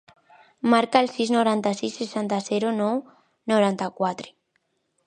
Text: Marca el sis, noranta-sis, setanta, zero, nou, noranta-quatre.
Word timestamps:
Marca 0.73 1.01
el 1.05 1.09
sis, 1.17 1.33
noranta-sis, 1.35 1.99
setanta, 2.01 2.41
zero, 2.49 2.73
nou, 2.81 2.99
noranta-quatre. 3.55 4.37